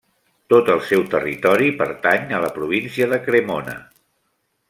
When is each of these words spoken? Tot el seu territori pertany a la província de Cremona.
Tot 0.53 0.69
el 0.75 0.79
seu 0.91 1.03
territori 1.11 1.67
pertany 1.83 2.33
a 2.37 2.41
la 2.47 2.51
província 2.57 3.09
de 3.13 3.23
Cremona. 3.27 3.77